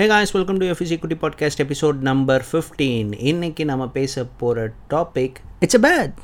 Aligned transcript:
Hey 0.00 0.04
guys 0.06 0.30
welcome 0.30 0.58
to 0.58 0.66
FC 0.66 0.96
குட்டி 0.98 1.16
podcast 1.16 1.60
episode 1.60 1.96
number 2.00 2.42
fifteen 2.50 3.08
இன்னைக்கு 3.20 3.62
நம்ம 3.64 3.84
பேச 3.88 4.22
போகிற 4.36 4.62
topic 4.90 5.38
it's 5.60 5.76
a 5.76 5.80
bird 5.88 6.14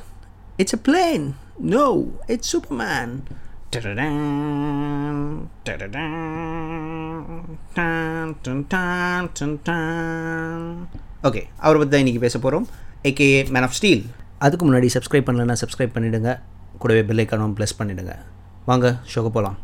it's 0.56 0.74
a 0.74 0.78
plane 0.86 1.24
no 1.70 1.82
it's 2.26 2.50
Superman 2.52 3.12
okay 11.22 11.42
அவரை 11.58 11.76
பற்றி 11.78 11.90
தான் 11.90 12.02
இன்றைக்கி 12.04 12.18
பேச 12.18 12.38
போகிறோம் 12.38 12.66
ஏகே 13.02 13.28
மேன் 13.48 13.62
ஆஃப் 13.62 13.72
ஸ்டீல் 13.72 14.02
அதுக்கு 14.38 14.66
முன்னாடி 14.66 14.90
சப்ஸ்கிரைப் 14.94 15.28
பண்ணலன்னா 15.28 15.58
சப்ஸ்கிரைப் 15.62 15.94
பண்ணிவிடுங்க 15.96 16.32
கூடவே 16.78 17.02
பெல் 17.02 17.24
ஐக்கானும் 17.24 17.56
ப்ளஸ் 17.60 17.78
பண்ணிவிடுங்க 17.78 18.16
வாங்க 18.64 18.96
ஷோக்கு 19.04 19.32
போகலாம் 19.32 19.58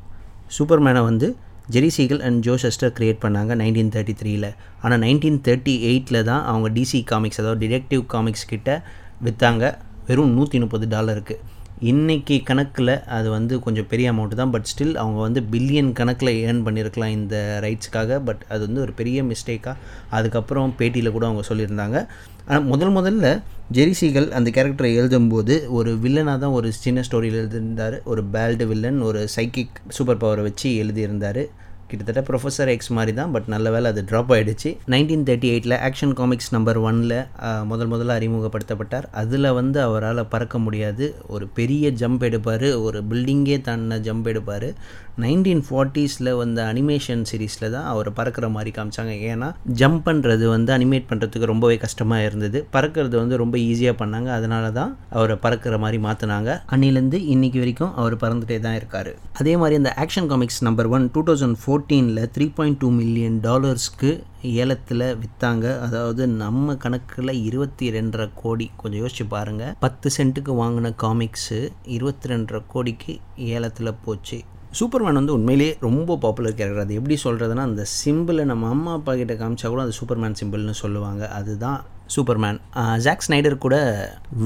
சூப்பர்மேனை 0.58 1.04
வந்து 1.04 1.30
Jerry 1.70 1.90
Siegel 1.96 2.20
and 2.20 2.38
Joe 2.42 2.54
Shuster 2.56 2.92
create 2.96 3.22
பண்ணாங்க 3.24 3.52
நைன்டீன் 3.60 3.92
தேர்ட்டி 3.94 4.14
த்ரீயில் 4.20 4.48
ஆனால் 4.82 5.00
நைன்டீன் 5.00 5.40
தேர்ட்டி 5.46 5.74
எயிட்டில் 5.90 6.24
தான் 6.24 6.42
அவங்க 6.44 6.68
டிசி 6.68 7.04
காமிக்ஸ் 7.04 7.40
அதாவது 7.40 7.60
டிடெக்டிவ் 7.64 8.02
காமிக்ஸ் 8.06 8.46
கிட்ட 8.46 8.82
விற்றாங்க 9.24 9.64
வெறும் 10.06 10.32
நூற்றி 10.34 10.58
முப்பது 10.58 10.88
டாலருக்கு. 10.88 11.34
இன்றைக்கி 11.80 12.42
கணக்கில் 12.44 12.92
அது 13.06 13.30
வந்து 13.30 13.58
கொஞ்சம் 13.58 13.86
பெரிய 13.88 14.12
அமௌண்ட்டு 14.12 14.34
தான் 14.34 14.50
பட் 14.50 14.68
ஸ்டில் 14.70 14.94
அவங்க 14.94 15.18
வந்து 15.20 15.40
பில்லியன் 15.52 15.92
கணக்கில் 15.92 16.30
ஏர்ன் 16.42 16.60
பண்ணியிருக்கலாம் 16.66 17.14
இந்த 17.16 17.36
ரைட்ஸ்க்காக 17.64 18.18
பட் 18.24 18.42
அது 18.48 18.60
வந்து 18.66 18.80
ஒரு 18.80 18.92
பெரிய 18.92 19.22
மிஸ்டேக்காக 19.22 19.80
அதுக்கப்புறம் 20.10 20.74
பேட்டியில் 20.78 21.10
கூட 21.10 21.26
அவங்க 21.28 21.44
சொல்லியிருந்தாங்க. 21.48 22.06
ஆனால் 22.46 22.64
முதல் 22.64 22.94
முதல்ல 22.98 23.42
ஜெரிசிகள் 23.72 24.28
அந்த 24.30 24.48
கேரக்டரை 24.50 24.90
எழுதும்போது 25.00 25.56
ஒரு 25.68 25.92
வில்லனாக 26.04 26.38
தான் 26.38 26.56
ஒரு 26.58 26.72
சின்ன 26.72 27.02
ஸ்டோரியில் 27.08 27.40
எழுதியிருந்தார். 27.42 28.02
ஒரு 28.04 28.24
பேல்டு 28.32 28.66
வில்லன் 28.66 29.00
ஒரு 29.00 29.28
சைக்கிக் 29.36 29.82
சூப்பர் 29.88 30.22
பவரை 30.24 30.42
வச்சு 30.42 30.70
எழுதியிருந்தார். 30.84 31.42
கிட்டத்தட்ட 31.92 32.24
ப்ரொஃபஸர் 32.30 32.72
எக்ஸ் 32.74 32.92
மாதிரி 32.98 33.14
தான் 33.20 33.32
பட் 33.36 33.48
நல்ல 33.54 33.70
வேலை 33.76 33.90
அது 33.92 34.04
ட்ராப் 34.10 34.32
ஆகிடுச்சு 34.36 34.72
நைன்டீன் 34.94 35.26
தேர்ட்டி 35.30 35.50
எயிட்டில் 35.54 35.78
ஆக்ஷன் 35.88 36.16
காமிக்ஸ் 36.20 36.52
நம்பர் 36.56 36.80
ஒனில் 36.88 37.18
முதல் 37.70 37.90
முதல்ல 37.92 38.16
அறிமுகப்படுத்தப்பட்டார். 38.18 39.06
அதில் 39.22 39.48
வந்து 39.60 39.78
அவரால் 39.86 40.28
பறக்க 40.34 40.56
முடியாது. 40.66 41.06
ஒரு 41.34 41.46
பெரிய 41.58 41.90
ஜம்ப் 42.02 42.22
எடுப்பார். 42.28 42.68
ஒரு 42.86 42.98
பில்டிங்கே 43.10 43.58
தாண்டின 43.68 43.98
ஜம்ப் 44.08 44.28
எடுப்பார். 44.32 44.68
நைன்டீன் 45.22 45.62
ஃபார்ட்டிஸில் 45.68 46.30
வந்த 46.40 46.58
அனிமேஷன் 46.72 47.24
சீரீஸில் 47.30 47.66
தான் 47.74 47.88
அவர் 47.92 48.08
பறக்கிற 48.18 48.46
மாதிரி 48.54 48.70
காமிச்சாங்க. 48.76 49.14
ஏன்னா 49.32 49.48
ஜம்ப் 49.80 50.02
பண்ணுறது 50.06 50.44
வந்து 50.54 50.70
அனிமேட் 50.76 51.08
பண்ணுறதுக்கு 51.10 51.50
ரொம்பவே 51.52 51.76
கஷ்டமாக 51.84 52.26
இருந்தது. 52.28 52.58
பறக்கிறது 52.76 53.16
வந்து 53.22 53.40
ரொம்ப 53.42 53.56
ஈஸியாக 53.70 53.96
பண்ணாங்க. 54.02 54.28
அதனால 54.38 54.70
தான் 54.78 54.92
அவரை 55.18 55.36
பறக்கிற 55.44 55.78
மாதிரி 55.84 56.00
மாற்றினாங்க 56.06 56.50
அன்னிலேருந்து 56.76 57.20
இன்றைக்கி 57.34 57.60
வரைக்கும் 57.62 57.92
அவர் 58.02 58.16
பறந்துகிட்டே 58.24 58.58
தான் 58.66 58.78
இருக்கார். 58.80 59.10
அதே 59.40 59.54
மாதிரி 59.62 59.80
அந்த 59.82 59.92
action 60.04 60.30
comics 60.32 60.60
number 60.68 60.90
one 60.96 61.06
two 61.16 61.22
thousand 61.30 61.58
four 61.62 61.81
ஃபோர்டீனில் 61.82 62.28
three 62.34 62.46
point 62.56 62.78
two 62.80 62.88
million 62.98 63.38
டாலர்ஸ்க்கு 63.46 64.10
ஏலத்தில் 64.58 65.04
விற்றாங்க 65.22 65.64
அதாவது 65.86 66.22
நம்ம 66.42 66.74
கணக்கில் 66.82 67.32
இருபத்தி 67.48 67.86
ரெண்டரை 67.96 68.26
கோடி. 68.42 68.66
கொஞ்சம் 68.80 69.00
யோசிச்சு 69.02 69.24
பாருங்கள் 69.32 69.72
பத்து 69.84 70.10
சென்ட்டுக்கு 70.16 70.52
வாங்கின 70.60 70.92
காமிக்ஸு 71.02 71.58
இருபத்தி 71.96 72.28
ரெண்டரை 72.32 72.60
கோடிக்கு 72.74 73.14
ஏலத்தில் 73.54 73.98
போச்சு. 74.04 74.38
சூப்பர்மேன் 74.80 75.18
வந்து 75.20 75.36
உண்மையிலேயே 75.38 75.72
ரொம்ப 75.86 76.18
பாப்புலர் 76.24 76.58
கேரக்டர் 76.60 76.84
அது 76.84 76.98
எப்படி 77.00 77.18
சொல்கிறதுனா 77.24 77.64
அந்த 77.70 77.86
சிம்பிளை 78.04 78.44
நம்ம 78.52 78.68
அம்மா 78.76 78.94
அப்பா 79.00 79.14
கிட்ட 79.22 79.36
காமிச்சா 79.42 79.70
கூட 79.74 79.82
அது 79.86 79.98
சூப்பர்மேன் 80.00 80.38
சிம்பிள்னு 80.42 80.76
சொல்லுவாங்க. 80.84 81.24
அதுதான் 81.40 81.80
சூப்பர்மேன் 82.14 82.58
ஜாக் 83.04 83.24
ஸ்னைடர் 83.26 83.56
கூட 83.64 83.76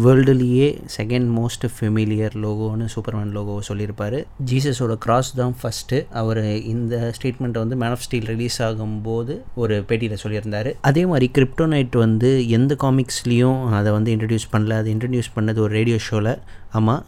வேர்ல்டுலேயே 0.05 0.69
செகண்ட் 0.97 1.29
மோஸ்ட் 1.39 1.65
ஃபெமிலியர் 1.77 2.35
லோகோன்னு 2.45 2.87
சூப்பர்மேன் 2.95 3.33
லோகோவை 3.37 3.63
சொல்லியிருப்பார். 3.71 4.19
ஜீசஸோட 4.51 4.97
கிராஸ் 5.05 5.31
தான் 5.41 5.57
ஃபஸ்ட்டு 5.61 6.01
அவர் 6.21 6.43
இந்த 6.73 6.95
ஸ்டேட்மெண்ட்டை 7.19 7.63
வந்து 7.65 7.79
மேன் 7.83 7.95
ஆஃப் 7.97 8.05
ஸ்டீல் 8.07 8.29
ரிலீஸ் 8.33 8.59
ஆகும்போது 8.69 9.37
ஒரு 9.63 9.77
பேட்டியில் 9.89 10.23
சொல்லியிருந்தார். 10.25 10.71
அதே 10.91 11.05
மாதிரி 11.13 11.29
கிரிப்டோனைட் 11.39 11.97
வந்து 12.05 12.31
எந்த 12.59 12.75
காமிக்ஸ்லேயும் 12.85 13.61
அதை 13.81 13.93
வந்து 13.99 14.13
இன்ட்ரடியூஸ் 14.17 14.53
பண்ணல. 14.55 14.79
அதை 14.83 14.91
இன்ட்ரடியூஸ் 14.97 15.35
பண்ணது 15.39 15.65
ஒரு 15.67 15.75
ரேடியோ 15.81 15.99
ஷோவில் 16.09 16.33
ஆமாம் 16.79 17.03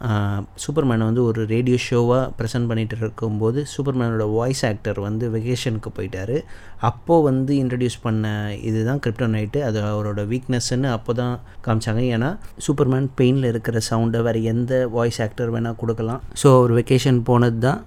சூப்பர்மேனை 0.63 1.05
வந்து 1.09 1.23
ஒரு 1.29 1.41
ரேடியோ 1.51 1.77
ஷோவாக 1.87 2.21
ப்ரெசென்ட் 2.37 2.67
பண்ணிகிட்டு 2.69 2.95
இருக்கும்போது 3.03 3.59
சூப்பர்மேனோட 3.73 4.25
வாய்ஸ் 4.37 4.63
ஆக்டர் 4.69 4.99
வந்து 5.07 5.25
வெகேஷனுக்கு 5.35 5.89
போயிட்டார். 5.97 6.35
அப்போது 6.89 7.25
வந்து 7.27 7.53
இன்ட்ரடியூஸ் 7.63 7.97
பண்ண 8.05 8.31
இதுதான் 8.69 9.01
கிரிப்டோனைட்டு 9.05 9.59
அது 9.67 9.77
அவரோட 9.91 10.21
வீக் 10.31 10.48
வீக்னஸ்ன்னு 10.49 10.87
அப்போ 10.95 11.11
தான் 11.19 11.33
காமிச்சாங்க. 11.65 12.01
ஏன்னா 12.15 12.29
சூப்பர்மேன் 12.65 13.07
பெயினில் 13.17 13.47
இருக்கிற 13.49 13.77
சவுண்டை 13.89 14.19
வேறு 14.27 14.39
எந்த 14.51 14.71
வாய்ஸ் 14.95 15.19
ஆக்டர் 15.25 15.51
வேணால் 15.55 15.77
கொடுக்கலாம். 15.81 16.21
ஸோ 16.41 16.47
அவர் 16.59 16.71
வெக்கேஷன் 16.77 17.19
போனது 17.27 17.59
தான் 17.65 17.79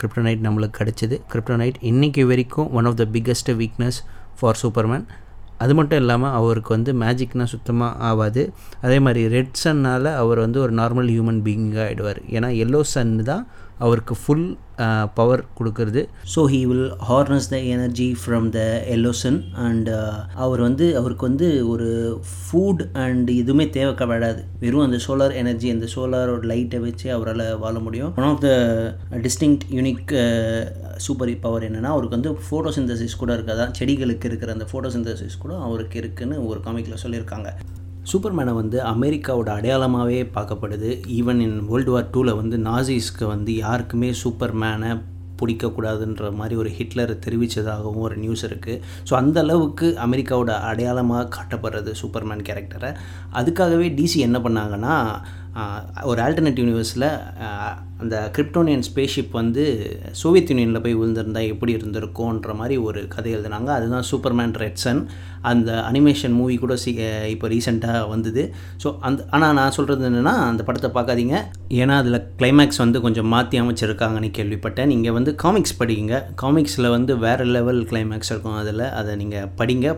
கிரிப்டோனைட் 0.00 0.42
நம்மளுக்கு 0.46 0.76
கிடச்சிது. 0.80 1.16
கிரிப்டோனைட் 1.32 1.78
இன்றைக்கி 1.90 2.22
வரைக்கும் 2.30 2.68
one 2.78 2.88
of 2.90 2.98
the 3.02 3.06
biggest 3.16 3.52
weakness 3.62 4.00
for 4.40 4.60
Superman 4.62 5.04
அது 5.64 5.72
மட்டும் 5.78 6.00
இல்லாமல் 6.02 6.34
அவருக்கு 6.40 6.70
வந்து 6.76 6.92
மேஜிக்னால் 7.02 7.52
சுத்தமாக 7.54 7.98
ஆகாது 8.10 8.42
அதே 8.86 8.98
மாதிரி 9.06 9.20
ரெட் 9.36 9.58
சன்னால் 9.64 10.10
அவர் 10.22 10.38
வந்து 10.44 10.58
ஒரு 10.64 10.72
நார்மல் 10.80 11.10
ஹியூமன் 11.14 11.40
பீயிங்காக 11.46 11.84
ஆகிடுவார் 11.88 12.20
ஏன்னா 12.36 12.48
எல்லோ 12.64 12.80
சன் 12.94 13.12
தான் 13.30 13.44
அவருக்கு 13.84 14.14
ஃபுல் 14.22 14.48
பவர் 15.18 15.42
கொடுக்கறது. 15.58 16.02
So 16.34 16.42
he 16.52 16.60
will 16.70 16.90
harness 17.08 17.48
the 17.54 17.58
energy 17.74 18.08
from 18.22 18.48
the 18.56 18.60
yellow 18.96 19.12
sun 19.22 19.40
and 19.66 19.90
அவர் 20.46 20.60
வந்து 20.66 20.86
அவருக்கு 21.00 21.28
வந்து 21.30 21.48
ஒரு 21.72 21.88
ஃபுட் 22.32 22.82
அண்ட் 23.04 23.30
இதுவுமே 23.40 23.66
தேவைப்படாது. 23.78 24.40
வெறும் 24.64 24.86
அந்த 24.86 25.00
சோலார் 25.06 25.36
எனர்ஜி 25.42 25.70
அந்த 25.76 25.88
சோலாரோட 25.94 26.44
லைட்டை 26.52 26.80
வச்சு 26.86 27.08
அவரால் 27.16 27.44
வாழ 27.64 27.76
முடியும். 27.86 28.12
One 28.20 28.28
of 28.30 28.42
the 28.46 28.50
distinct 29.26 29.58
unique 29.78 30.12
super 31.06 31.30
power 31.44 31.66
என்னென்னா 31.68 31.92
அவருக்கு 31.94 32.18
வந்து 32.18 32.32
ஃபோட்டோசிந்தசிஸ் 32.46 33.20
கூட 33.20 33.32
இருக்காதான் 33.36 33.72
செடிகளுக்கு 33.78 34.28
இருக்கிற 34.30 34.52
அந்த 34.52 34.66
ஃபோட்டோசிந்தசிஸ் 34.72 35.42
கூட 35.44 35.54
அவருக்கு 35.68 35.96
இருக்குதுன்னு 36.02 36.36
ஒரு 36.50 36.60
காமிக்கில் 36.66 37.02
சொல்லியிருக்காங்க. 37.04 37.50
சூப்பர்மேனை 38.10 38.52
வந்து 38.52 38.78
அமெரிக்காவோட 38.94 39.48
அடையாளமாகவே 39.58 40.20
பார்க்கப்படுது. 40.36 40.90
ஈவன் 41.18 41.40
இன் 41.46 41.58
வேர்ல்டு 41.70 41.92
வார் 41.94 42.10
டூவில் 42.14 42.38
வந்து 42.40 42.56
நாசிஸ்க்கு 42.68 43.26
வந்து 43.26 43.52
யாருக்குமே 43.64 44.10
சூப்பர்மேனை 44.22 44.90
பிடிக்கக்கூடாதுன்ற 45.40 46.24
மாதிரி 46.32 46.54
ஒரு 46.56 46.70
ஹிட்லரை 46.78 47.14
தெரிவித்ததாகவும் 47.24 48.04
ஒரு 48.06 48.16
நியூஸ் 48.16 48.44
இருக்குது 48.48 48.80
ஸோ 49.08 49.12
அந்த 49.14 49.38
அளவுக்கு 49.40 49.86
அமெரிக்காவோட 50.06 50.52
அடையாளமாக 50.70 51.30
காட்டப்படுறது 51.36 51.92
சூப்பர்மேன் 52.00 52.44
கேரக்டரை 52.48 52.90
அதுக்காகவே 53.34 53.88
டிசி 53.94 54.18
என்ன 54.18 54.38
பண்ணாங்கன்னா 54.38 54.96
ஒரு 56.10 56.18
ஆல்டர்னேட் 56.24 56.60
யூனிவர்ஸில் 56.60 57.06
அந்த 58.02 58.16
கிரிப்டோனியன் 58.36 58.84
ஸ்பேஸ்ஷிப் 58.86 59.34
வந்து 59.38 59.64
சோவியத் 60.20 60.50
யூனியனில் 60.52 60.82
போய் 60.84 60.96
விழுந்திருந்தால் 61.00 61.50
எப்படி 61.52 61.72
இருந்திருக்கோன்ற 61.78 62.54
மாதிரி 62.60 62.76
ஒரு 62.86 63.00
கதை 63.14 63.30
எழுதினாங்க. 63.36 63.70
அதுதான் 63.78 64.06
சூப்பர்மேன் 64.10 64.54
ரெட்சன் 64.64 65.00
அந்த 65.50 65.70
அனிமேஷன் 65.90 66.34
மூவி 66.38 66.56
கூட 66.64 66.74
சி 66.84 66.90
இப்போ 67.34 67.46
ரீசெண்டாக 67.54 68.08
வந்தது. 68.14 68.42
ஸோ 68.84 68.90
அந்த 69.08 69.28
ஆனால் 69.36 69.56
நான் 69.60 69.76
சொல்கிறது 69.78 70.08
என்னென்னா 70.10 70.34
அந்த 70.50 70.62
படத்தை 70.68 70.90
பார்க்காதீங்க. 70.96 71.36
ஏன்னா 71.80 71.96
அதில் 72.02 72.20
கிளைமேக்ஸ் 72.40 72.82
வந்து 72.84 73.00
கொஞ்சம் 73.06 73.30
மாற்றி 73.34 73.60
அமைச்சிருக்காங்கன்னு 73.62 74.32
கேள்விப்பட்டேன். 74.40 74.92
நீங்கள் 74.94 75.16
வந்து 75.18 75.32
காமிக்ஸ் 75.44 75.78
படிங்க. 75.82 76.24
காமிக்ஸில் 76.44 76.94
வந்து 76.96 77.14
வேறு 77.26 77.46
லெவல் 77.56 77.82
கிளைமேக்ஸ் 77.92 78.32
இருக்கும் 78.34 78.60
அதில். 78.64 78.86
அதை 79.00 79.14
நீங்கள் 79.22 79.50
படிங்க. 79.60 79.96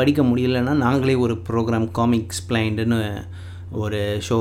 படிக்க 0.00 0.22
முடியலன்னா 0.30 0.72
நாங்களே 0.86 1.14
ஒரு 1.26 1.34
ப்ரோக்ராம் 1.48 1.88
காமிக்ஸ் 1.98 2.42
பிளைண்டுன்னு 2.48 3.00
ஒரு 3.84 4.00
ஷோ 4.28 4.38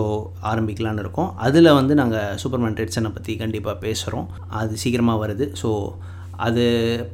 ஆரம்பிக்கலான்னு 0.51 1.03
இருக்கோம். 1.05 1.29
அதில் 1.47 1.77
வந்து 1.79 1.95
நாங்கள் 2.01 2.37
சூப்பர்மேன் 2.43 2.79
ரெட்சனை 2.83 3.11
பற்றி 3.17 3.35
கண்டிப்பாக 3.43 3.77
பேசுகிறோம் 3.85 4.29
அது 4.61 4.81
சீக்கிரமாக 4.85 5.23
வருது. 5.25 5.47
ஸோ 5.63 5.71
அது 6.45 6.63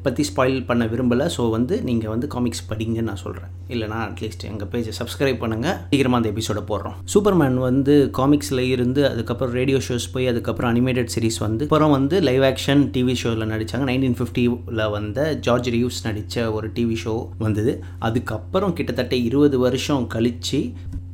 பற்றி 0.04 0.24
ஸ்பாயில் 0.28 0.60
பண்ண 0.68 0.84
விரும்பலை. 0.92 1.26
ஸோ 1.36 1.44
வந்து 1.56 1.76
நீங்கள் 1.88 2.12
வந்து 2.12 2.28
காமிக்ஸ் 2.34 2.62
படிங்கன்னு 2.70 3.10
நான் 3.10 3.22
சொல்கிறேன் 3.24 3.50
இல்லைனா 3.74 3.98
அட்லீஸ்ட் 4.10 4.46
எங்கள் 4.50 4.70
பேஜை 4.74 4.94
சப்ஸ்கிரைப் 5.00 5.42
பண்ணுங்கள் 5.42 5.80
சீக்கிரமாக 5.92 6.20
அந்த 6.22 6.30
எபிசோட 6.34 6.60
போடுறோம். 6.70 6.96
சூப்பர்மேன் 7.14 7.58
வந்து 7.66 7.94
காமிக்ஸில் 8.20 8.64
இருந்து 8.76 9.02
அதுக்கப்புறம் 9.10 9.56
ரேடியோ 9.60 9.80
ஷோஸ் 9.88 10.08
போய் 10.14 10.32
அதுக்கப்புறம் 10.32 10.72
அனிமேட்டட் 10.74 11.12
சீரிஸ் 11.14 11.40
வந்து 11.46 11.66
அப்புறம் 11.68 11.96
வந்து 11.98 12.18
லைவ் 12.30 12.46
ஆக்ஷன் 12.52 12.84
டிவி 12.96 13.16
ஷோவில் 13.22 13.52
நடித்தாங்க 13.54 13.88
நைன்டீன் 13.92 14.18
ஃபிஃப்டியில் 14.20 14.84
வந்த 14.96 15.28
ஜார்ஜ் 15.48 15.70
ரியூஸ் 15.76 16.00
நடித்த 16.08 16.46
ஒரு 16.60 16.70
டிவி 16.78 16.98
ஷோ 17.04 17.16
வந்தது. 17.46 17.74
அதுக்கப்புறம் 18.10 18.76
கிட்டத்தட்ட 18.80 19.18
இருபது 19.30 19.60
வருஷம் 19.66 20.08
கழித்து 20.16 20.62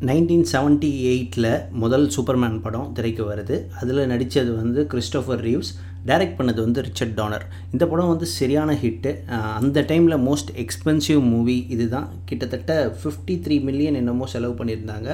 நைன்டீன் 0.08 0.46
செவன்ட்டி 0.52 0.90
எயிட்டில் 1.10 1.52
முதல் 1.82 2.06
சூப்பர்மேன் 2.14 2.58
படம் 2.64 2.88
திரைக்கு 2.96 3.24
வருது. 3.30 3.58
அதில் 3.82 4.10
நடித்தது 4.12 4.52
வந்து 4.62 4.82
கிறிஸ்டோஃபர் 4.92 5.42
ரீவ்ஸ் 5.48 5.70
டைரக்ட் 6.10 6.36
பண்ணது 6.40 6.60
வந்து 6.66 6.84
ரிச்சர்ட் 6.88 7.16
டானர். 7.20 7.46
இந்த 7.74 7.84
படம் 7.92 8.12
வந்து 8.12 8.28
சரியான 8.40 8.74
ஹிட்டு. 8.82 9.12
அந்த 9.60 9.82
டைமில் 9.92 10.18
மோஸ்ட் 10.28 10.52
எக்ஸ்பென்சிவ் 10.64 11.22
மூவி 11.34 11.58
இது 11.76 11.86
தான் 11.96 12.10
கிட்டத்தட்ட 12.32 12.74
ஃபிஃப்டி 13.02 13.38
த்ரீ 13.46 13.58
மில்லியன் 13.70 14.00
என்னமோ 14.02 14.28
செலவு 14.34 14.56
பண்ணியிருந்தாங்க. 14.60 15.10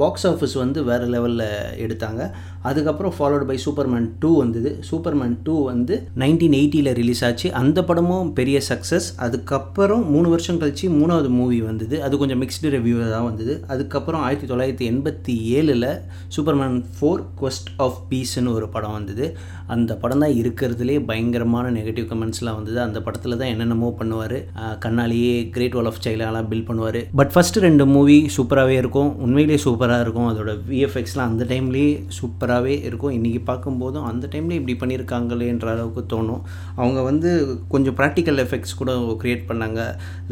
பாக்ஸ் 0.00 0.26
ஆஃபீஸ் 0.30 0.54
வந்து 0.62 0.78
வேறு 0.88 1.06
லெவலில் 1.14 1.46
எடுத்தாங்க. 1.84 2.22
அதுக்கப்புறம் 2.68 3.14
ஃபாலோட் 3.16 3.44
பை 3.48 3.56
சூப்பர்மேன் 3.64 4.06
டூ 4.22 4.30
வந்தது. 4.40 4.70
சூப்பர்மேன் 4.88 5.34
டூ 5.46 5.54
வந்து 5.68 5.94
நைன்டீன் 6.22 6.56
எயிட்டியில் 6.58 6.90
ரிலீஸ் 7.00 7.22
ஆச்சு. 7.28 7.48
அந்த 7.60 7.78
படமும் 7.88 8.28
பெரிய 8.38 8.58
சக்ஸஸ் 8.70 9.08
அதுக்கப்புறம் 9.26 10.04
மூணு 10.14 10.28
வருஷம் 10.34 10.60
கழிச்சு 10.62 10.86
மூணாவது 10.98 11.30
மூவி 11.38 11.58
வந்தது. 11.68 11.96
அது 12.06 12.20
கொஞ்சம் 12.22 12.40
மிக்ஸ்டு 12.42 12.72
ரிவ்யூ 12.76 12.96
தான் 13.14 13.26
வந்தது. 13.30 13.54
அதுக்கப்புறம் 13.74 14.22
ஆயிரத்தி 14.26 14.48
தொள்ளாயிரத்தி 14.52 14.86
எண்பத்தி 14.92 15.34
ஏழில் 15.58 15.88
சூப்பர்மேன் 16.36 16.78
ஃபோர் 16.98 17.24
கொஸ்ட் 17.42 17.70
ஆஃப் 17.86 17.98
பீஸ்னு 18.12 18.54
ஒரு 18.58 18.68
படம் 18.76 18.96
வந்தது. 18.98 19.26
அந்த 19.74 19.92
படம் 20.02 20.22
தான் 20.24 20.36
இருக்கிறதுலே 20.42 20.96
பயங்கரமான 21.10 21.66
நெகட்டிவ் 21.78 22.06
கமெண்ட்ஸ்லாம் 22.12 22.58
வந்தது. 22.60 22.78
அந்த 22.86 22.98
படத்தில் 23.06 23.38
தான் 23.40 23.52
என்னென்னமோ 23.54 23.90
பண்ணுவார். 24.00 24.38
கண்ணாலேயே 24.86 25.34
கிரேட் 25.54 25.76
வால் 25.78 25.90
ஆஃப் 25.90 26.02
சைலாலாம் 26.06 26.48
பில்ட் 26.50 26.68
பண்ணுவார். 26.70 27.00
பட் 27.20 27.32
ஃபஸ்ட்டு 27.34 27.64
ரெண்டு 27.66 27.84
மூவி 27.94 28.18
சூப்பராகவே 28.36 28.76
இருக்கும். 28.82 29.10
உண்மையிலேயே 29.26 29.60
சூப்பர் 29.66 29.80
சூப்பராக 29.82 30.04
இருக்கும். 30.04 30.26
அதோட 30.30 30.50
விஎஃப்எக்ஸ்லாம் 30.70 31.30
அந்த 31.30 31.44
டைம்லேயே 31.52 31.92
சூப்பராகவே 32.16 32.74
இருக்கும். 32.88 33.14
இன்றைக்கி 33.18 33.40
பார்க்கும்போதும் 33.48 34.06
அந்த 34.10 34.24
டைம்லேயே 34.32 34.58
இப்படி 34.60 34.74
பண்ணியிருக்காங்களேன்ற 34.82 35.68
அளவுக்கு 35.72 36.02
தோணும். 36.12 36.42
அவங்க 36.80 37.00
வந்து 37.08 37.30
கொஞ்சம் 37.72 37.96
ப்ராக்டிக்கல் 38.00 38.38
எஃபெக்ட்ஸ் 38.44 38.78
கூட 38.80 38.92
க்ரியேட் 39.22 39.42
பண்ணாங்க. 39.50 39.80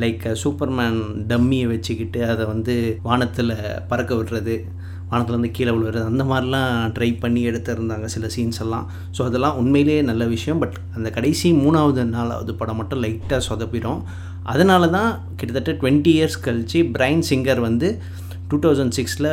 லைக் 0.02 0.26
சூப்பர்மேன் 0.42 1.00
டம்மியை 1.32 1.66
வச்சுக்கிட்டு 1.72 2.22
அதை 2.34 2.46
வந்து 2.52 2.76
வானத்தில் 3.08 3.54
பறக்க 3.92 4.20
விடுறது 4.20 4.56
வானத்துலேருந்து 5.12 5.52
கீழே 5.56 5.70
விழுவுறது 5.74 6.04
அந்த 6.10 6.24
மாதிரிலாம் 6.30 6.72
ட்ரை 6.96 7.10
பண்ணி 7.22 7.40
எடுத்திருந்தாங்க 7.50 8.08
சில 8.14 8.26
சீன்ஸ் 8.34 8.60
எல்லாம். 8.64 8.86
ஸோ 9.16 9.20
அதெல்லாம் 9.28 9.56
உண்மையிலேயே 9.62 10.02
நல்ல 10.10 10.24
விஷயம். 10.36 10.60
பட் 10.62 10.76
அந்த 10.96 11.08
கடைசி 11.16 11.48
மூணாவது 11.64 12.04
நாலாவது 12.16 12.54
படம் 12.60 12.80
மட்டும் 12.82 13.02
லைட்டாக 13.04 13.42
சொதப்பிடும். 13.50 14.00
அதனால 14.52 14.82
தான் 14.96 15.10
கிட்டத்தட்ட 15.38 15.72
டுவெண்ட்டி 15.80 16.12
இயர்ஸ் 16.18 16.40
கழித்து 16.46 16.80
பிரைன் 16.96 17.24
சிங்கர் 17.30 17.66
வந்து 17.68 17.88
டூ 18.50 18.58
தௌசண்ட் 18.64 18.94
சிக்ஸில் 18.98 19.28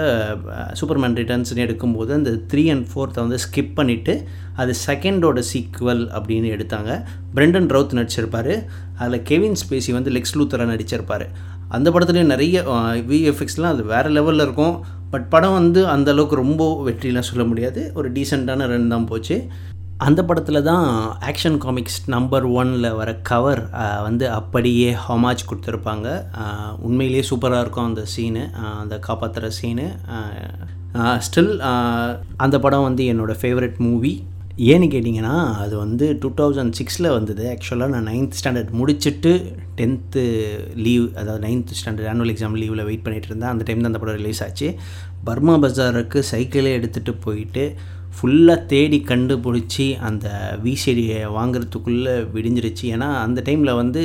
சூப்பர்மேன் 0.79 1.15
ரிட்டர்ன்ஸ்னு 1.19 1.63
எடுக்கும்போது 1.65 2.11
அந்த 2.17 2.31
த்ரீ 2.51 2.63
அண்ட் 2.73 2.87
ஃபோர்த்தை 2.91 3.21
வந்து 3.23 3.37
ஸ்கிப் 3.45 3.73
பண்ணிவிட்டு 3.79 4.13
அது 4.61 4.73
செகண்டோட 4.85 5.39
சீக்வல் 5.51 6.03
அப்படின்னு 6.17 6.49
எடுத்தாங்க. 6.55 6.91
பிரெண்டன் 7.35 7.69
ரவுத் 7.75 7.95
நடிச்சிருப்பார். 7.99 8.53
அதில் 8.97 9.25
கெவின் 9.31 9.57
ஸ்பேசி 9.63 9.91
வந்து 9.97 10.11
லெக்ஸ் 10.11 10.35
லூத்தராக 10.39 10.71
நடிச்சிருப்பார். 10.73 11.25
அந்த 11.69 11.89
படத்துலேயும் 11.89 12.33
நிறைய 12.33 12.57
விஎஃப்எக்ஸ்லாம் 13.11 13.73
அது 13.73 13.83
வேறு 13.93 14.09
லெவலில் 14.17 14.45
இருக்கும். 14.47 14.75
பட் 15.11 15.29
படம் 15.33 15.57
வந்து 15.59 15.81
அந்தளவுக்கு 15.95 16.35
ரொம்ப 16.43 16.63
வெற்றிலாம் 16.87 17.29
சொல்ல 17.31 17.43
முடியாது. 17.51 17.91
ஒரு 17.93 18.11
டீசெண்டான 18.11 18.67
ரன் 18.73 18.93
தான் 18.95 19.05
போச்சு. 19.05 19.37
அந்த 20.05 20.21
படத்தில் 20.29 20.65
தான் 20.67 20.87
ஆக்ஷன் 21.29 21.55
காமிக்ஸ் 21.63 21.99
நம்பர் 22.13 22.45
ஒனில் 22.59 22.87
வர 22.97 23.09
கவர் 23.29 23.61
வந்து 24.07 24.25
அப்படியே 24.39 24.89
ஹொமாஜ் 25.05 25.47
கொடுத்துருப்பாங்க. 25.49 26.07
உண்மையிலேயே 26.87 27.23
சூப்பராக 27.29 27.63
இருக்கும் 27.63 27.87
அந்த 27.89 28.03
சீனு 28.13 28.43
அந்த 28.81 28.97
காப்பாற்றுற 29.07 29.49
சீனு 29.59 29.87
ஸ்டில் 31.27 31.51
அந்த 32.45 32.57
படம் 32.65 32.87
வந்து 32.87 33.05
என்னோடய 33.13 33.41
ஃபேவரட் 33.41 33.79
மூவி 33.87 34.13
ஏன்னு 34.69 34.87
கேட்டிங்கன்னா 34.93 35.33
அது 35.63 35.73
வந்து 35.83 36.05
டூ 36.21 36.29
தௌசண்ட் 36.37 36.77
சிக்ஸில் 36.77 37.09
வந்தது. 37.17 37.43
ஆக்சுவலாக 37.55 37.93
நான் 37.95 38.07
நைன்த் 38.11 38.37
ஸ்டாண்டர்ட் 38.39 38.71
முடிச்சுட்டு 38.79 39.33
டென்த்து 39.79 40.23
லீவ் 40.85 41.05
அதாவது 41.19 41.41
நைன்த் 41.47 41.75
ஸ்டாண்டர்ட் 41.79 42.09
ஆனுவல் 42.13 42.33
எக்ஸாம் 42.35 42.57
லீவில் 42.61 42.87
வெயிட் 42.87 43.05
பண்ணிகிட்டு 43.05 43.29
இருந்தேன். 43.31 43.51
அந்த 43.53 43.65
டைம் 43.67 43.83
தான் 43.83 43.91
அந்த 43.93 44.01
படம் 44.05 44.19
ரிலீஸ் 44.21 44.41
ஆச்சு. 44.47 44.69
பர்மா 45.27 45.53
பஜாருக்கு 45.65 46.19
சைக்கிளே 46.31 46.71
எடுத்துகிட்டு 46.79 47.13
போயிட்டு 47.27 47.63
ஃபுல்லாக 48.17 48.65
தேடி 48.73 48.99
கண்டுபிடிச்சி 49.09 49.87
அந்த 50.09 50.27
விசிடியை 50.67 51.17
வாங்குறதுக்குள்ளே 51.39 52.13
விடிஞ்சிருச்சு. 52.35 52.85
ஏன்னா 52.97 53.09
அந்த 53.25 53.39
டைமில் 53.47 53.79
வந்து 53.81 54.03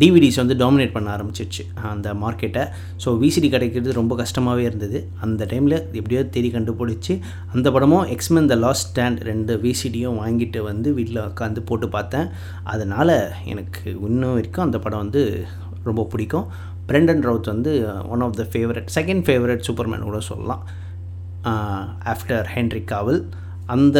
டிவிடிஸ் 0.00 0.38
வந்து 0.40 0.54
டாமினேட் 0.60 0.92
பண்ண 0.94 1.08
ஆரம்பிச்சிருச்சு 1.14 1.62
அந்த 1.92 2.08
மார்க்கெட்டை 2.20 2.62
ஸோ 3.02 3.08
விசிடி 3.22 3.48
கிடைக்கிறது 3.54 3.96
ரொம்ப 3.98 4.12
கஷ்டமாகவே 4.20 4.62
இருந்தது. 4.68 4.98
அந்த 5.24 5.46
டைமில் 5.52 5.76
எப்படியோ 6.00 6.20
தேடி 6.34 6.50
கண்டுபிடிச்சி 6.56 7.14
அந்த 7.54 7.66
படமும் 7.76 8.04
எக்ஸ்மென் 8.14 8.50
த 8.52 8.56
லாஸ்ட் 8.64 8.86
ஸ்டாண்ட் 8.90 9.20
ரெண்டு 9.30 9.54
விசிடியும் 9.64 10.20
வாங்கிட்டு 10.22 10.60
வந்து 10.70 10.90
வீட்டில் 10.98 11.20
உட்காந்து 11.30 11.62
போட்டு 11.70 11.88
பார்த்தேன். 11.96 12.28
அதனால் 12.74 13.14
எனக்கு 13.54 13.82
இன்னும் 14.08 14.36
வரைக்கும் 14.36 14.66
அந்த 14.66 14.80
படம் 14.84 15.04
வந்து 15.04 15.24
ரொம்ப 15.88 16.04
பிடிக்கும். 16.12 16.46
பிரெண்டன் 16.90 17.24
ரவுத் 17.28 17.52
வந்து 17.54 17.72
one 18.14 18.24
of 18.26 18.38
the 18.40 18.46
favourite 18.52 18.88
second 18.98 19.24
favourite 19.28 19.66
Superman 19.68 20.08
கூட 20.10 20.20
சொல்லலாம். 20.30 20.62
ஆஃப்டர் 22.04 22.48
ஹென்ரி 22.54 22.84
காவல் 22.84 23.20
அந்த 23.66 23.98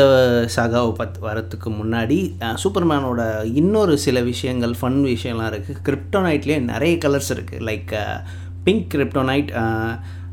சகாவை 0.56 0.92
பத் 0.92 1.19
வரத்துக்கு 1.22 1.69
முன்னாடி 1.70 2.19
சூப்பர்மேனோட 2.62 3.44
இன்னொரு 3.52 3.98
சில 3.98 4.20
விஷயங்கள் 4.22 4.75
ஃபன் 4.81 5.00
விஷயம்லாம் 5.04 5.50
இருக்குது 5.52 5.82
கிரிப்டோனைட்லேயே 5.84 6.58
நிறைய 6.64 6.94
கலர்ஸ் 6.98 7.31
இருக்குது 7.34 7.64
லைக் 7.64 7.92
பிங்க் 8.64 8.88
கிரிப்டோனைட் 8.94 9.52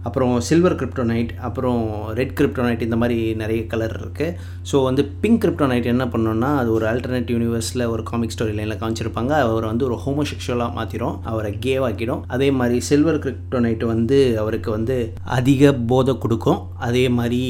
அப்புறம் 0.03 0.39
சில்வர் 0.39 0.75
கிரிப்டோனைட் 0.75 1.31
அப்புறம் 1.37 1.81
ரெட் 2.13 2.33
கிரிப்டோனைட் 2.39 2.81
இந்த 2.81 2.95
மாதிரி 2.95 3.35
நிறைய 3.35 3.67
கலர் 3.67 3.95
இருக்குது 4.01 4.35
ஸோ 4.71 4.83
வந்து 4.83 5.05
பிங்க் 5.21 5.41
கிரிப்டோனைட் 5.43 5.91
என்ன 5.93 6.05
பண்ணோன்னா 6.05 6.49
அது 6.55 6.71
ஒரு 6.71 6.85
ஆல்டர்னேட் 6.87 7.33
யூனிவர்ஸில் 7.35 7.85
ஒரு 7.85 8.03
காமிக் 8.03 8.35
ஸ்டோரி 8.35 8.53
லைனில் 8.53 8.79
காமிச்சிருப்பாங்க. 8.81 9.33
அவரை 9.45 9.69
வந்து 9.69 9.85
ஒரு 9.85 9.97
ஹோமோசெக்ஷுவலாக 10.05 10.77
மாற்றிடும் 10.77 11.17
அவரை 11.23 11.57
கேவாக்கிடும் 11.65 12.23
அதே 12.27 12.51
மாதிரி 12.51 12.79
சில்வர் 12.79 13.23
கிரிப்டோனைட் 13.25 13.85
வந்து 13.85 14.39
அவருக்கு 14.39 14.71
வந்து 14.71 15.13
அதிக 15.23 15.73
போதை 15.73 16.17
கொடுக்கும். 16.17 16.61
அதே 16.89 17.09
மாதிரி 17.09 17.41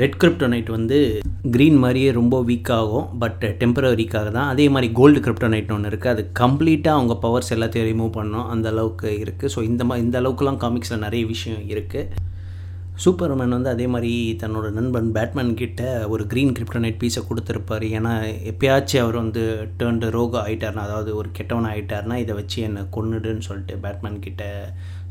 ரெட் 0.00 0.16
கிரிப்டோனைட் 0.22 0.68
வந்து 0.76 0.98
க்ரீன் 1.54 1.78
மாதிரியே 1.82 2.10
ரொம்ப 2.18 2.36
வீக் 2.48 2.70
ஆகும் 2.78 3.06
பட் 3.22 3.42
டெம்பரரிக்காக 3.60 4.28
தான். 4.36 4.50
அதே 4.52 4.66
மாதிரி 4.74 4.88
கோல்டு 4.98 5.20
கிரிப்டோனைட் 5.26 5.72
ஒன்று 5.76 5.90
இருக்குது 5.92 6.14
அது 6.14 6.22
கம்ப்ளீட்டாக 6.42 6.98
அவங்க 6.98 7.14
பவர்ஸ் 7.24 7.52
எல்லாத்தையும் 7.56 7.88
ரிமூவ் 7.90 8.12
பண்ணோம். 8.18 8.48
அந்த 8.54 8.68
அளவுக்கு 8.74 9.10
இருக்குது 9.24 9.52
ஸோ 9.54 9.62
இந்த 9.70 9.84
மாதிரி 9.90 10.06
இந்த 10.06 10.18
அளவுக்குலாம் 10.22 10.60
காமிக்ஸில் 10.64 11.04
நிறைய 11.06 11.24
விஷயம் 11.34 11.64
இருக்குது 11.74 12.28
சூப்பர்மேன் 13.02 13.54
வந்து 13.56 13.70
அதே 13.72 13.84
மாதிரி 13.92 14.12
தன்னோட 14.40 14.66
நண்பன் 14.78 15.06
பேட்மேன் 15.16 15.52
கிட்ட 15.60 15.82
ஒரு 16.12 16.22
க்ரீன் 16.32 16.54
கிரிப்டனைட் 16.56 16.98
பீஸை 17.02 17.20
கொடுத்துருப்பாரு. 17.28 17.86
ஏன்னா 17.98 18.12
எப்பயாச்சும் 18.50 19.02
அவர் 19.04 19.16
வந்து 19.22 19.42
டேர்ன்டு 19.80 20.08
ரோக 20.16 20.34
ஆகிட்டார்னா 20.42 20.82
அதாவது 20.88 21.10
ஒரு 21.20 21.28
கெட்டவன் 21.38 21.68
ஆகிட்டார்னா 21.70 22.16
இதை 22.24 22.34
வச்சு 22.40 22.58
என்னை 22.68 22.82
கொன்னுடுன்னு 22.96 23.46
சொல்லிட்டு 23.48 23.76
பேட்மேன் 23.84 24.24
கிட்ட 24.26 24.44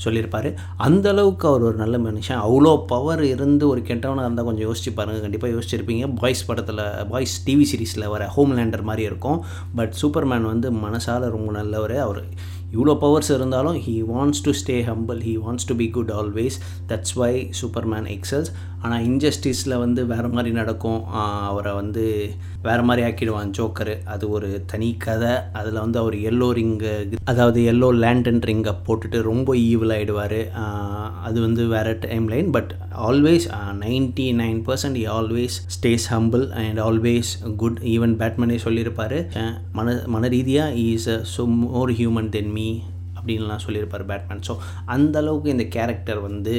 சொல்லியிருப்பார். 0.03 0.49
அந்தளவுக்கு 0.87 1.45
அவர் 1.51 1.65
ஒரு 1.69 1.77
நல்ல 1.83 1.95
மனுஷன். 2.07 2.39
அவ்வளோ 2.45 2.73
பவர் 2.93 3.23
இருந்து 3.33 3.65
ஒரு 3.73 3.81
கெட்டவனாக 3.89 4.27
இருந்தால் 4.27 4.47
கொஞ்சம் 4.49 4.67
யோசிச்சு 4.69 4.93
பாருங்கள் 4.99 5.25
கண்டிப்பாக 5.25 5.53
யோசிச்சிருப்பீங்க. 5.55 6.05
பாய்ஸ் 6.21 6.45
படத்தில் 6.49 6.83
பாய்ஸ் 7.09 7.35
டிவி 7.47 7.67
சீரீஸில் 7.71 8.11
வர 8.15 8.25
ஹோம்லேண்டர் 8.37 8.87
மாதிரி 8.91 9.05
இருக்கும். 9.09 9.41
பட் 9.79 9.95
சூப்பர்மேன் 10.01 10.47
வந்து 10.53 10.69
மனசால் 10.85 11.27
ரொம்ப 11.35 11.51
நல்லவர். 11.59 11.97
அவர் 12.05 12.23
இவ்வளோ 12.73 12.93
பவர்ஸ் 13.03 13.31
இருந்தாலும் 13.35 13.77
he 13.85 13.93
wants 14.09 14.41
to 14.45 14.51
stay 14.59 14.75
humble 14.89 15.19
he 15.27 15.31
wants 15.45 15.67
to 15.69 15.75
be 15.75 15.87
good 15.95 16.11
always 16.17 16.57
that's 16.89 17.15
why 17.21 17.31
Superman 17.59 18.07
excels 18.15 18.51
ஆனால் 18.83 19.03
இன்ஜஸ்டிஸில் 19.03 19.75
வந்து 19.77 20.01
வேறு 20.05 20.29
மாதிரி 20.29 20.51
நடக்கும். 20.53 21.01
அவரை 21.49 21.73
வந்து 21.73 22.03
வேறு 22.61 22.83
மாதிரி 22.83 23.01
ஆக்கிடுவான் 23.05 23.53
ஜோக்கரு. 23.57 23.95
அது 24.05 24.25
ஒரு 24.29 24.49
தனி 24.71 24.89
கதை. 24.97 25.33
அதில் 25.59 25.79
வந்து 25.79 25.99
அவர் 25.99 26.17
எல்லோ 26.29 26.49
ரிங்கு 26.51 26.93
அதாவது 27.25 27.59
எல்லோ 27.71 27.89
லேண்டன் 28.03 28.41
ரிங்கை 28.49 28.73
போட்டுட்டு 28.87 29.17
ரொம்ப 29.21 29.49
ஈவில் 29.63 29.95
ஆகிடுவார் 29.95 30.39
அது 31.23 31.37
வந்து 31.41 31.63
வேறு 31.67 31.93
timeline 32.27 32.51
but 32.51 32.71
always 33.07 33.47
ninety 33.79 34.27
nine 34.39 34.61
percent 34.65 34.99
always 35.15 35.57
stays 35.75 36.07
humble 36.13 36.45
and 36.59 36.81
always 36.81 37.31
good 37.57 37.81
even 37.93 38.15
பேட்மேனே 38.21 38.59
சொல்லியிருப்பார் 38.65 39.17
மன 39.71 39.97
மன 40.07 40.27
ரீதியாக 40.29 40.85
is 40.85 41.09
a 41.09 41.19
so 41.33 41.43
uh, 41.43 41.51
more 41.65 41.93
human 41.93 42.29
then 42.29 42.53
me 42.53 42.69
அப்படின்லாம் 43.19 43.63
சொல்லியிருப்பார் 43.63 44.05
பேட்மேன் 44.05 44.43
ஸோ 44.47 44.53
அந்தளவுக்கு 44.87 45.47
இந்த 45.47 45.65
கேரக்டர் 45.69 46.19
வந்து 46.21 46.55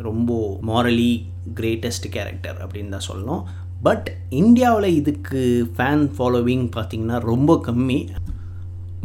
ரொம்ப 0.00 0.36
மாரலி 0.66 1.10
கிரேட்டஸ்ட் 1.58 2.08
கேரக்டர் 2.16 2.58
அப்படின்னு 2.64 2.94
தான் 2.96 3.08
சொல்லணும். 3.10 3.42
பட் 3.86 4.08
இந்தியாவில் 4.40 4.96
இதுக்கு 5.00 5.40
ஃபேன் 5.76 6.06
ஃபாலோவிங் 6.16 6.64
பார்த்திங்கன்னா 6.76 7.18
ரொம்ப 7.32 7.52
கம்மி. 7.68 8.00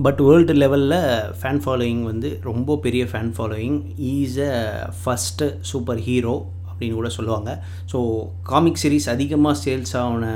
பட் 0.05 0.21
வேர்ல்டு 0.27 0.53
லெவலில் 0.61 0.97
ஃபேன் 1.39 1.61
ஃபாலோயிங் 1.63 2.03
வந்து 2.11 2.29
ரொம்ப 2.49 2.77
பெரிய 2.85 3.03
fan 3.11 3.33
following 3.37 3.77
is 4.13 4.39
a 4.47 4.55
first 5.01 5.47
super 5.71 6.01
hero 6.07 6.35
அப்படின்னு 6.69 6.97
கூட 6.99 7.09
சொல்லுவாங்க. 7.17 7.51
ஸோ 7.91 7.99
காமிக் 8.51 8.81
சீரீஸ் 8.83 9.07
அதிகமாக 9.15 9.61
சேல்ஸ் 9.65 9.95
ஆன 10.01 10.31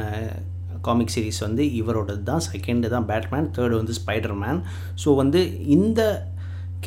காமிக் 0.88 1.14
சீரீஸ் 1.14 1.40
வந்து 1.46 1.64
இவரோடது 1.80 2.24
தான் 2.24 2.44
செகண்டு 2.48 2.88
தான் 2.94 3.08
பேட்மேன் 3.12 3.48
தேர்டு 3.56 3.76
வந்து 3.82 3.96
ஸ்பைடர்மேன் 4.00 4.60
ஸோ 5.04 5.16
வந்து 5.22 5.40
இந்த 5.76 6.02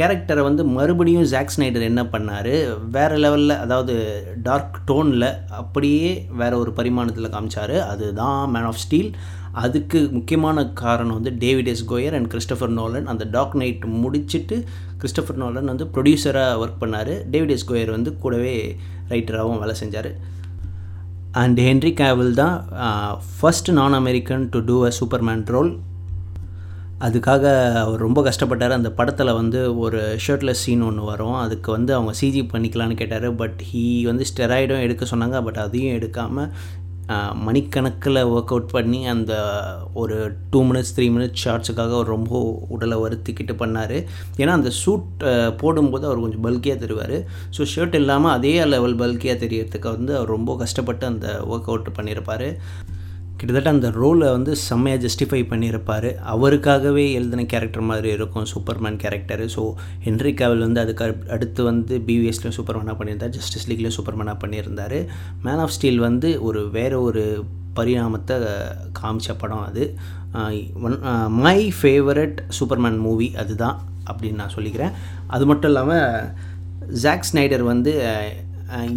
கேரக்டரை 0.01 0.43
வந்து 0.49 0.63
மறுபடியும் 0.77 1.27
ஜாக் 1.33 1.53
ஸ்னைடர் 1.57 1.89
என்ன 1.89 2.03
பண்ணார்? 2.13 2.55
வேறு 2.97 3.17
லெவலில் 3.25 3.61
அதாவது 3.65 3.95
டார்க் 4.47 4.79
டோனில் 4.91 5.29
அப்படியே 5.61 6.13
வேறு 6.43 6.55
ஒரு 6.63 6.73
பரிமாணத்தில் 6.79 7.35
காமிச்சார். 7.35 7.77
அதுதான் 7.93 8.41
மேன் 8.55 8.69
ஆஃப் 8.71 8.83
ஸ்டீல் 8.85 9.13
அதுக்கு 9.63 10.01
முக்கியமான 10.17 10.65
காரணம் 10.81 11.17
வந்து 11.19 11.33
David 11.45 11.71
S 11.73 11.85
Goyer 11.93 12.17
and 12.17 12.29
Christopher 12.33 12.73
Nolan 12.79 13.09
அந்த 13.13 13.25
டாக் 13.37 13.57
நைட் 13.63 13.85
முடிச்சுட்டு 14.03 14.57
கிறிஸ்டபர் 15.01 15.41
நோலன் 15.43 15.71
வந்து 15.73 15.87
ப்ரொடியூசராக 15.95 16.61
ஒர்க் 16.63 16.81
பண்ணார். 16.83 17.13
டேவிட் 17.33 17.55
எஸ் 17.55 17.69
கோயர் 17.71 17.91
வந்து 17.97 18.13
கூடவே 18.25 18.55
ரைட்டராகவும் 19.13 19.63
வேலை 19.65 19.75
செஞ்சார். 19.83 20.11
அண்ட் 21.43 21.59
ஹென்ரி 21.67 21.93
கேவல் 22.03 22.33
தான் 22.43 22.57
first 23.37 23.71
non 23.79 23.97
American 24.03 24.45
to 24.55 24.61
do 24.71 24.77
a 24.89 24.93
Superman 25.01 25.45
role 25.55 25.73
அதுக்காக 27.07 27.45
அவர் 27.83 28.05
ரொம்ப 28.07 28.21
கஷ்டப்பட்டார். 28.27 28.77
அந்த 28.79 28.91
படத்தில் 28.99 29.39
வந்து 29.39 29.61
ஒரு 29.85 30.01
ஷர்ட்லெஸ் 30.25 30.65
சீன் 30.65 30.85
ஒன்று 30.89 31.05
வரும். 31.13 31.39
அதுக்கு 31.45 31.71
வந்து 31.77 31.93
அவங்க 31.99 32.13
சிஜி 32.21 32.43
பண்ணிக்கலான்னு 32.53 33.01
கேட்டார். 33.01 33.29
பட் 33.43 33.61
ஹீ 33.71 33.85
வந்து 34.11 34.25
ஸ்டெராய்டும் 34.31 34.85
எடுக்க 34.87 35.07
சொன்னாங்க. 35.13 35.39
பட் 35.49 35.61
அதையும் 35.65 35.97
எடுக்காமல் 35.99 36.53
மணிக்கணக்கில் 37.47 38.19
ஒர்க் 38.33 38.53
அவுட் 38.55 38.69
பண்ணி 38.75 38.99
அந்த 39.13 39.33
ஒரு 40.01 40.17
டூ 40.51 40.61
மினிட்ஸ் 40.67 40.93
த்ரீ 40.97 41.07
மினிட்ஸ் 41.15 41.43
ஷார்ட்ஸுக்காக 41.45 41.95
அவர் 41.99 42.13
ரொம்ப 42.15 42.35
உடலை 42.75 42.97
வருத்திக்கிட்டு 43.05 43.55
பண்ணார். 43.63 43.97
ஏன்னா 44.43 44.53
அந்த 44.59 44.71
சூட் 44.83 45.25
போடும்போது 45.63 46.07
அவர் 46.09 46.23
கொஞ்சம் 46.25 46.45
பல்கியாக 46.47 46.79
தருவார். 46.85 47.17
ஸோ 47.57 47.67
ஷர்ட் 47.73 47.99
இல்லாமல் 48.01 48.35
அதே 48.37 48.55
லெவல் 48.75 48.97
பல்கியாக 49.03 49.37
தெரியறதுக்கு 49.45 49.91
வந்து 49.97 50.15
அவர் 50.19 50.35
ரொம்ப 50.37 50.57
கஷ்டப்பட்டு 50.63 51.07
அந்த 51.13 51.29
ஒர்க் 51.53 51.71
அவுட் 51.73 51.91
பண்ணியிருப்பார். 51.99 52.49
கிட்டத்தட்ட 53.41 53.71
அந்த 53.75 53.89
ரோலை 54.01 54.27
வந்து 54.37 54.53
செம்மையாக 54.65 55.01
ஜஸ்டிஃபை 55.05 55.39
பண்ணியிருப்பார். 55.51 56.09
அவருக்காகவே 56.33 57.05
எழுதின 57.19 57.45
கேரக்டர் 57.53 57.87
மாதிரி 57.91 58.09
இருக்கும் 58.17 58.47
Superman 58.53 58.99
character 59.05 59.47
so 59.55 59.63
Henry 60.07 60.33
Cavill 60.41 60.65
வந்து 60.67 60.83
அதுக்கு 60.85 61.05
அடுத்து 61.37 61.61
வந்து 61.71 61.97
பிவிஎஸ்லேயும் 62.09 62.57
சூப்பர்மேனாக 62.59 62.97
பண்ணியிருந்தார் 63.01 63.35
ஜஸ்டிஸ் 63.39 63.67
லீக்லேயும் 63.71 63.97
சூப்பர்மேனாக 63.99 64.39
பண்ணியிருந்தார். 64.43 64.99
மேன் 65.47 65.63
ஆஃப் 65.65 65.75
ஸ்டீல் 65.77 66.01
வந்து 66.09 66.31
ஒரு 66.49 66.63
வேறு 66.77 66.99
ஒரு 67.09 67.25
பரிணாமத்தை 67.79 68.37
காமிச்ச 69.01 69.37
படம் 69.43 69.65
அது. 69.71 69.85
One 70.87 70.99
my 71.47 71.59
favourite 71.81 72.39
Superman 72.59 73.01
movie 73.07 73.31
அதுதான் 73.43 73.77
அப்படின்னு 74.11 74.41
நான் 74.43 74.55
சொல்லிக்கிறேன். 74.57 74.95
அது 75.35 75.45
மட்டும் 75.51 75.71
இல்லாமல் 75.73 76.07
ஜாக் 77.05 77.29
ஸ்னைடர் 77.31 77.65
வந்து 77.73 77.93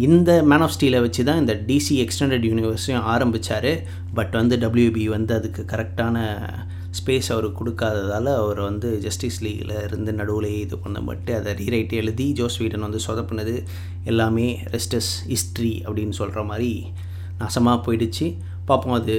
இந்த 0.06 0.30
மேன் 0.42 0.64
ஆஃப் 0.66 0.74
ஸ்டீலை 0.74 0.98
வச்சு 1.04 1.22
தான் 1.24 1.40
இந்த 1.42 1.54
டிசி 1.68 1.94
எக்ஸ்டெண்டட் 2.04 2.44
யூனிவர்ஸையும் 2.50 3.06
ஆரம்பித்தார் 3.14 3.72
பட் 4.14 4.34
வந்து 4.40 4.56
டபிள்யூபி 4.64 5.04
வந்து 5.08 5.32
அதுக்கு 5.34 5.62
கரெக்டான 5.72 6.16
ஸ்பேஸ் 6.98 7.28
அவர் 7.34 7.46
கொடுக்காததால் 7.58 8.30
அவர் 8.32 8.60
வந்து 8.60 8.88
ஜஸ்டிஸ் 9.04 9.40
லீகில் 9.44 9.72
இருந்து 9.86 10.12
நடுவுலேயே 10.12 10.60
இது 10.66 10.76
பண்ணப்பட்டு 10.84 11.32
அதை 11.38 11.52
ரீரைட் 11.60 11.94
எழுதி 12.00 12.26
ஜோஸ் 12.32 12.58
வீடன் 12.60 12.86
வந்து 12.86 13.00
சொதப்பினது. 13.06 13.54
எல்லாமே 14.04 14.46
ரெஸ்டஸ் 14.74 15.12
ஹிஸ்ட்ரி 15.32 15.74
அப்படின்னு 15.86 16.16
சொல்கிற 16.20 16.42
மாதிரி 16.50 16.72
நாசமாக 17.40 17.78
போயிடுச்சு. 17.86 18.26
பார்ப்போம் 18.68 18.96
அது 19.00 19.14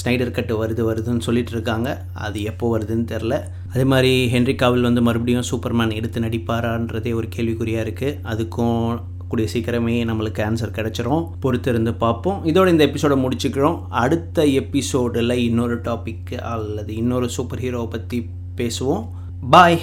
ஸ்னைடர் 0.00 0.36
கட்டு 0.36 0.54
வருது 0.62 0.82
வருதுன்னு 0.90 1.26
சொல்லிட்டு 1.28 1.52
இருக்காங்க. 1.56 1.88
அது 2.26 2.38
எப்போ 2.52 2.66
வருதுன்னு 2.78 3.06
தெரில 3.12 3.34
அதே 3.74 3.84
மாதிரி 3.84 4.12
ஹென்ரி 4.34 4.54
காவில் 4.62 4.88
வந்து 4.90 5.02
மறுபடியும் 5.08 5.48
சூப்பர்மேன் 5.52 5.98
எடுத்து 6.00 6.18
நடிப்பாரான்றதே 6.26 7.12
ஒரு 7.12 7.28
கேள்விக்குறியாக 7.36 7.86
இருக்குது 7.86 8.18
அதுக்கும் 8.32 8.82
கூடிய 9.28 9.48
சீக்கிரமே 9.52 10.08
நம்மளுக்கு 10.10 10.38
ஆன்சர் 10.38 10.72
கிடச்சிரும். 10.72 11.28
பொறுத்து 11.40 11.70
இருந்து 11.70 11.94
பார்ப்போம். 11.94 12.44
இதோட 12.44 12.68
இந்த 12.68 12.84
எபிசோடை 12.84 13.24
முடிச்சுக்கிறோம். 13.24 13.80
அடுத்த 13.88 14.46
எபிசோடில் 14.46 15.30
இன்னொரு 15.30 15.80
டாபிக் 15.80 16.34
அல்லது 16.34 16.94
இன்னொரு 16.94 17.28
சூப்பர் 17.28 17.58
ஹீரோவை 17.58 17.90
பற்றி 17.90 18.26
பேசுவோம். 18.56 19.08
பாய் 19.50 19.80